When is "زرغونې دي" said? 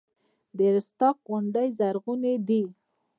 1.79-2.63